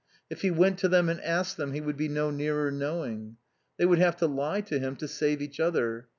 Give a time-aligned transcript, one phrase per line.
[0.31, 3.37] If he went to them and asked them he would be no nearer knowing.
[3.77, 6.07] They would have to lie to him to save each other.